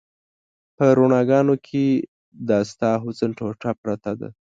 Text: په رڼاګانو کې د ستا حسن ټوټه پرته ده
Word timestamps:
په 0.75 0.85
رڼاګانو 0.97 1.55
کې 1.67 1.85
د 2.47 2.49
ستا 2.71 2.91
حسن 3.03 3.29
ټوټه 3.37 3.71
پرته 3.81 4.11
ده 4.19 4.29